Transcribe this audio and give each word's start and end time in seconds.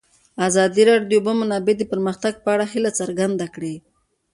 ازادي 0.47 0.83
راډیو 0.89 1.07
د 1.09 1.11
د 1.17 1.17
اوبو 1.19 1.31
منابع 1.41 1.73
د 1.77 1.83
پرمختګ 1.91 2.33
په 2.43 2.49
اړه 2.55 2.65
هیله 2.73 2.91
څرګنده 2.99 3.45
کړې. 3.55 3.75